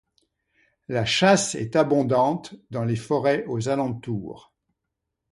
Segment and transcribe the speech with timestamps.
[0.87, 4.51] La chasse est abondante dans les forêts aux alentours.